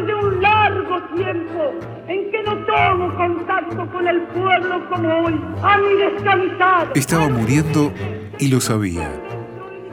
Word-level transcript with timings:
de 0.00 0.14
un 0.14 0.40
largo 0.40 1.02
tiempo 1.14 1.74
en 2.08 2.30
que 2.30 2.42
no 2.44 2.56
tomo 2.64 3.14
contacto 3.14 3.86
con 3.92 4.08
el 4.08 4.22
pueblo 4.22 4.88
como 4.88 5.08
hoy, 5.24 5.40
a 5.62 5.76
mi. 5.76 6.98
Estaba 6.98 7.28
muriendo 7.28 7.92
y 8.38 8.48
lo 8.48 8.60
sabía. 8.60 9.10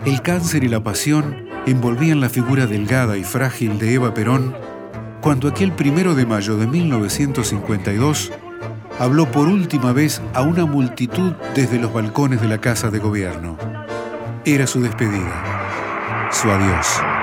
El 0.05 0.21
cáncer 0.21 0.63
y 0.63 0.69
la 0.69 0.81
pasión 0.81 1.49
envolvían 1.65 2.21
la 2.21 2.29
figura 2.29 2.65
delgada 2.65 3.17
y 3.17 3.23
frágil 3.23 3.77
de 3.77 3.95
Eva 3.95 4.13
Perón 4.13 4.55
cuando 5.21 5.49
aquel 5.49 5.73
primero 5.73 6.15
de 6.15 6.25
mayo 6.25 6.55
de 6.55 6.65
1952 6.65 8.31
habló 8.99 9.29
por 9.29 9.47
última 9.47 9.91
vez 9.91 10.21
a 10.33 10.41
una 10.41 10.65
multitud 10.65 11.33
desde 11.55 11.77
los 11.77 11.91
balcones 11.91 12.41
de 12.41 12.47
la 12.47 12.59
Casa 12.59 12.89
de 12.89 12.99
Gobierno. 12.99 13.57
Era 14.45 14.65
su 14.65 14.81
despedida, 14.81 16.29
su 16.31 16.49
adiós. 16.49 17.18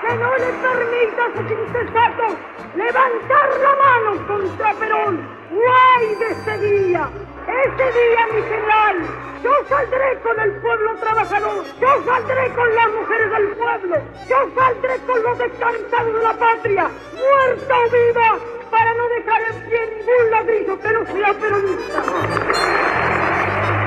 Que 0.00 0.14
no 0.16 0.36
le 0.36 0.52
permita 0.64 1.24
a 1.24 1.32
sus 1.32 1.50
incesatos 1.50 2.32
levantar 2.74 3.48
la 3.62 3.74
mano 3.84 4.26
contra 4.26 4.74
Perón. 4.74 5.28
¡Guay 5.50 6.14
de 6.16 6.26
ese 6.30 6.58
día! 6.58 7.08
Ese 7.46 7.84
día, 7.92 8.26
mi 8.34 8.42
general, 8.42 8.96
yo 9.42 9.50
saldré 9.68 10.18
con 10.20 10.40
el 10.40 10.52
pueblo 10.60 10.96
trabajador, 10.96 11.64
yo 11.80 12.04
saldré 12.04 12.50
con 12.54 12.74
las 12.74 12.88
mujeres 12.92 13.30
del 13.30 13.48
pueblo, 13.50 13.96
yo 14.28 14.36
saldré 14.56 14.98
con 15.06 15.22
los 15.22 15.38
descansados 15.38 16.12
de 16.12 16.22
la 16.24 16.32
patria, 16.32 16.90
muerta 17.14 17.74
o 17.78 17.90
viva, 17.90 18.38
para 18.68 18.94
no 18.94 19.08
dejar 19.08 19.42
en 19.42 19.68
pie 19.68 19.80
ningún 19.96 20.30
ladrillo 20.32 20.80
que 20.80 20.90
no 20.92 21.06
sea 21.06 21.34
peronista. 21.34 22.02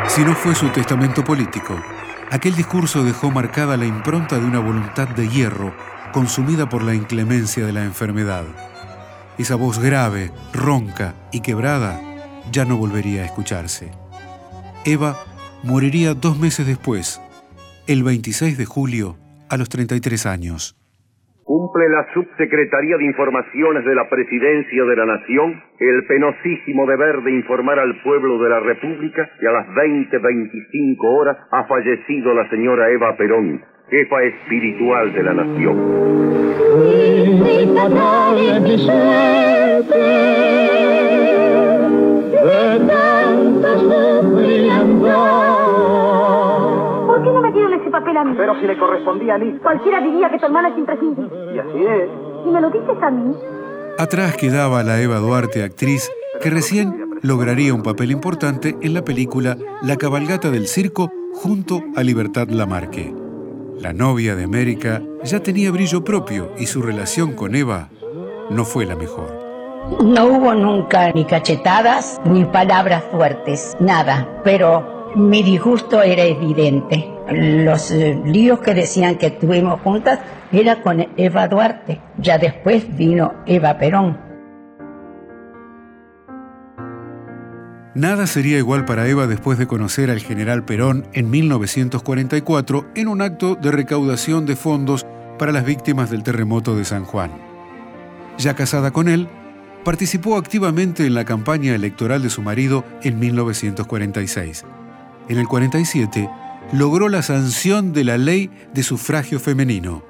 Si 0.07 0.23
no 0.23 0.33
fue 0.33 0.55
su 0.55 0.69
testamento 0.69 1.21
político, 1.21 1.75
aquel 2.31 2.55
discurso 2.55 3.03
dejó 3.03 3.31
marcada 3.31 3.77
la 3.77 3.85
impronta 3.85 4.39
de 4.39 4.45
una 4.45 4.59
voluntad 4.59 5.07
de 5.07 5.27
hierro 5.29 5.73
consumida 6.11 6.69
por 6.69 6.83
la 6.83 6.95
inclemencia 6.95 7.65
de 7.65 7.73
la 7.73 7.83
enfermedad. 7.83 8.45
Esa 9.37 9.55
voz 9.55 9.79
grave, 9.79 10.31
ronca 10.53 11.15
y 11.31 11.41
quebrada 11.41 12.01
ya 12.51 12.65
no 12.65 12.77
volvería 12.77 13.21
a 13.21 13.25
escucharse. 13.25 13.91
Eva 14.85 15.23
moriría 15.63 16.13
dos 16.13 16.37
meses 16.37 16.65
después, 16.65 17.21
el 17.87 18.03
26 18.03 18.57
de 18.57 18.65
julio, 18.65 19.17
a 19.49 19.57
los 19.57 19.69
33 19.69 20.25
años. 20.25 20.75
Cumple 21.49 21.89
la 21.89 22.05
Subsecretaría 22.13 22.97
de 22.97 23.05
Informaciones 23.05 23.83
de 23.83 23.95
la 23.95 24.07
Presidencia 24.07 24.83
de 24.83 24.95
la 24.95 25.05
Nación 25.07 25.59
el 25.79 26.05
penosísimo 26.05 26.85
deber 26.85 27.23
de 27.23 27.31
informar 27.31 27.79
al 27.79 27.99
pueblo 28.03 28.37
de 28.37 28.49
la 28.49 28.59
República 28.59 29.27
que 29.39 29.47
a 29.47 29.51
las 29.53 29.65
20.25 29.69 30.97
horas 31.01 31.37
ha 31.49 31.63
fallecido 31.63 32.35
la 32.35 32.47
señora 32.51 32.91
Eva 32.91 33.17
Perón, 33.17 33.63
jefa 33.89 34.21
espiritual 34.25 35.11
de 35.11 35.23
la 35.23 35.33
nación. 35.33 35.75
A 48.19 48.23
mí? 48.23 48.33
Pero 48.37 48.59
si 48.59 48.67
le 48.67 48.77
correspondía 48.77 49.35
a 49.35 49.37
mí. 49.37 49.57
Cualquiera 49.61 50.01
diría 50.01 50.29
que 50.29 50.39
tu 50.39 50.45
hermana 50.45 50.69
es 50.69 50.77
imprescindible. 50.77 51.55
Y 51.55 51.59
así 51.59 51.85
es. 51.85 52.09
¿Y 52.45 52.49
me 52.49 52.61
lo 52.61 52.69
dices 52.69 52.97
a 53.01 53.11
mí? 53.11 53.35
Atrás 53.97 54.37
quedaba 54.37 54.83
la 54.83 55.01
Eva 55.01 55.17
Duarte, 55.17 55.63
actriz, 55.63 56.09
que 56.41 56.49
recién 56.49 57.09
lograría 57.21 57.73
un 57.73 57.83
papel 57.83 58.11
importante 58.11 58.77
en 58.81 58.93
la 58.93 59.03
película 59.03 59.57
La 59.81 59.97
cabalgata 59.97 60.49
del 60.51 60.67
circo 60.67 61.11
junto 61.33 61.81
a 61.95 62.03
Libertad 62.03 62.47
Lamarque. 62.49 63.13
La 63.77 63.93
novia 63.93 64.35
de 64.35 64.43
América 64.43 65.01
ya 65.23 65.41
tenía 65.41 65.71
brillo 65.71 66.03
propio 66.03 66.51
y 66.57 66.65
su 66.65 66.81
relación 66.81 67.33
con 67.33 67.55
Eva 67.55 67.89
no 68.49 68.65
fue 68.65 68.85
la 68.85 68.95
mejor. 68.95 69.37
No 70.03 70.25
hubo 70.25 70.53
nunca 70.53 71.11
ni 71.13 71.25
cachetadas 71.25 72.21
ni 72.25 72.45
palabras 72.45 73.03
fuertes, 73.11 73.75
nada, 73.79 74.27
pero 74.43 75.11
mi 75.15 75.41
disgusto 75.43 76.01
era 76.01 76.23
evidente. 76.23 77.09
Los 77.31 77.91
eh, 77.91 78.19
líos 78.25 78.59
que 78.59 78.73
decían 78.73 79.17
que 79.17 79.31
tuvimos 79.31 79.79
juntas 79.81 80.19
era 80.51 80.81
con 80.81 81.07
Eva 81.17 81.47
Duarte, 81.47 81.99
ya 82.17 82.37
después 82.37 82.85
vino 82.97 83.33
Eva 83.45 83.77
Perón. 83.77 84.17
Nada 87.95 88.27
sería 88.27 88.57
igual 88.57 88.85
para 88.85 89.07
Eva 89.07 89.27
después 89.27 89.57
de 89.57 89.67
conocer 89.67 90.09
al 90.09 90.19
general 90.19 90.63
Perón 90.63 91.07
en 91.13 91.29
1944 91.29 92.87
en 92.95 93.07
un 93.07 93.21
acto 93.21 93.55
de 93.55 93.71
recaudación 93.71 94.45
de 94.45 94.55
fondos 94.55 95.05
para 95.37 95.51
las 95.51 95.65
víctimas 95.65 96.09
del 96.09 96.23
terremoto 96.23 96.75
de 96.75 96.85
San 96.85 97.03
Juan. 97.03 97.31
Ya 98.37 98.55
casada 98.55 98.91
con 98.91 99.09
él, 99.09 99.27
participó 99.83 100.37
activamente 100.37 101.05
en 101.05 101.13
la 101.13 101.25
campaña 101.25 101.75
electoral 101.75 102.21
de 102.21 102.29
su 102.29 102.41
marido 102.41 102.85
en 103.03 103.19
1946. 103.19 104.65
En 105.27 105.37
el 105.37 105.47
47 105.47 106.29
logró 106.71 107.09
la 107.09 107.23
sanción 107.23 107.93
de 107.93 108.03
la 108.03 108.17
ley 108.17 108.49
de 108.73 108.83
sufragio 108.83 109.39
femenino. 109.39 110.03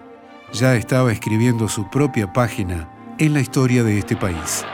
Ya 0.52 0.75
estaba 0.75 1.12
escribiendo 1.12 1.70
su 1.70 1.90
propia 1.90 2.34
página 2.34 2.90
en 3.18 3.34
la 3.34 3.40
historia 3.40 3.84
de 3.84 4.00
este 4.00 4.16
país. 4.16 4.66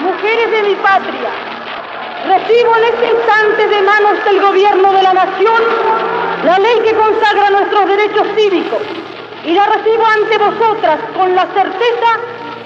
Mujeres 0.00 0.50
de 0.50 0.62
mi 0.62 0.74
patria, 0.76 1.30
recibo 2.24 2.76
en 2.76 2.84
este 2.84 3.06
instante 3.16 3.68
de 3.68 3.82
manos 3.82 4.24
del 4.24 4.40
gobierno 4.40 4.92
de 4.92 5.02
la 5.02 5.12
nación 5.12 5.62
la 6.44 6.58
ley 6.58 6.80
que 6.84 6.94
consagra 6.94 7.50
nuestros 7.50 7.86
derechos 7.86 8.26
cívicos 8.36 8.82
y 9.44 9.52
la 9.52 9.66
recibo 9.66 10.06
ante 10.06 10.38
vosotras 10.38 11.00
con 11.14 11.34
la 11.34 11.46
certeza 11.52 12.10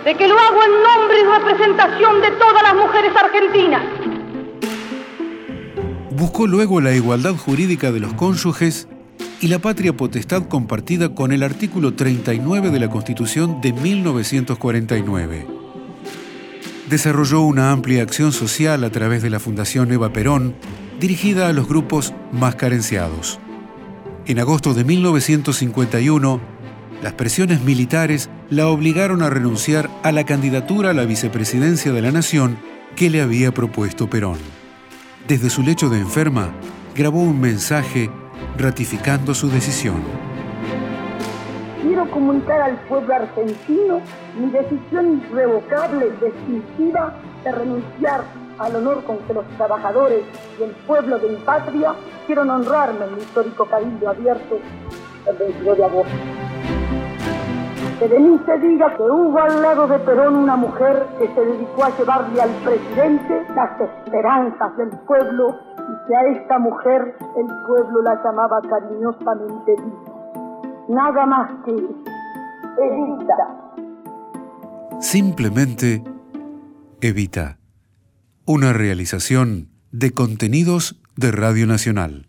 de 0.04 0.14
que 0.14 0.28
lo 0.28 0.38
hago 0.38 0.62
en 0.62 0.82
nombre 0.82 1.20
y 1.20 1.24
representación 1.24 2.20
de 2.20 2.30
todas 2.32 2.62
las 2.62 2.74
mujeres 2.74 3.12
argentinas. 3.16 3.82
Buscó 6.18 6.48
luego 6.48 6.80
la 6.80 6.92
igualdad 6.96 7.36
jurídica 7.36 7.92
de 7.92 8.00
los 8.00 8.12
cónyuges 8.14 8.88
y 9.40 9.46
la 9.46 9.60
patria 9.60 9.96
potestad 9.96 10.48
compartida 10.48 11.14
con 11.14 11.30
el 11.30 11.44
artículo 11.44 11.94
39 11.94 12.72
de 12.72 12.80
la 12.80 12.90
Constitución 12.90 13.60
de 13.60 13.72
1949. 13.72 15.46
Desarrolló 16.90 17.42
una 17.42 17.70
amplia 17.70 18.02
acción 18.02 18.32
social 18.32 18.82
a 18.82 18.90
través 18.90 19.22
de 19.22 19.30
la 19.30 19.38
Fundación 19.38 19.92
Eva 19.92 20.12
Perón, 20.12 20.56
dirigida 20.98 21.46
a 21.46 21.52
los 21.52 21.68
grupos 21.68 22.12
más 22.32 22.56
carenciados. 22.56 23.38
En 24.26 24.40
agosto 24.40 24.74
de 24.74 24.82
1951, 24.82 26.40
las 27.00 27.12
presiones 27.12 27.62
militares 27.62 28.28
la 28.50 28.66
obligaron 28.66 29.22
a 29.22 29.30
renunciar 29.30 29.88
a 30.02 30.10
la 30.10 30.24
candidatura 30.24 30.90
a 30.90 30.94
la 30.94 31.04
vicepresidencia 31.04 31.92
de 31.92 32.02
la 32.02 32.10
Nación 32.10 32.58
que 32.96 33.08
le 33.08 33.22
había 33.22 33.54
propuesto 33.54 34.10
Perón. 34.10 34.57
Desde 35.28 35.50
su 35.50 35.62
lecho 35.62 35.90
de 35.90 35.98
enferma, 35.98 36.48
grabó 36.94 37.20
un 37.20 37.38
mensaje 37.38 38.08
ratificando 38.56 39.34
su 39.34 39.50
decisión. 39.50 40.02
Quiero 41.82 42.10
comunicar 42.10 42.62
al 42.62 42.78
pueblo 42.88 43.14
argentino 43.14 44.00
mi 44.40 44.50
decisión 44.50 45.20
irrevocable 45.20 46.06
definitiva 46.18 47.14
de 47.44 47.52
renunciar 47.52 48.24
al 48.58 48.76
honor 48.76 49.04
con 49.04 49.18
que 49.18 49.34
los 49.34 49.46
trabajadores 49.58 50.22
y 50.58 50.62
el 50.62 50.70
pueblo 50.86 51.18
de 51.18 51.28
mi 51.28 51.36
patria 51.44 51.92
quieren 52.26 52.48
honrarme 52.48 53.04
en 53.04 53.16
mi 53.16 53.20
histórico 53.20 53.66
cabildo 53.66 54.08
abierto 54.08 54.58
el 55.26 55.36
22 55.36 55.76
de 55.76 55.84
agosto. 55.84 56.47
Que 57.98 58.08
de 58.08 58.20
mí 58.20 58.38
se 58.46 58.58
diga 58.58 58.94
que 58.96 59.02
hubo 59.02 59.40
al 59.40 59.60
lado 59.60 59.88
de 59.88 59.98
Perón 59.98 60.36
una 60.36 60.54
mujer 60.54 61.04
que 61.18 61.26
se 61.34 61.40
dedicó 61.40 61.84
a 61.84 61.98
llevarle 61.98 62.40
al 62.40 62.50
presidente 62.62 63.44
las 63.56 63.80
esperanzas 63.80 64.76
del 64.76 64.90
pueblo 65.00 65.58
y 65.78 66.06
que 66.06 66.16
a 66.16 66.22
esta 66.38 66.58
mujer 66.60 67.16
el 67.36 67.46
pueblo 67.66 68.02
la 68.02 68.22
llamaba 68.22 68.60
cariñosamente 68.62 69.72
Evita. 69.72 70.12
Nada 70.88 71.26
más 71.26 71.50
que 71.64 71.72
Evita. 71.72 73.34
Simplemente 75.00 76.04
Evita. 77.00 77.58
Una 78.46 78.72
realización 78.72 79.70
de 79.90 80.12
contenidos 80.12 81.00
de 81.16 81.32
Radio 81.32 81.66
Nacional. 81.66 82.27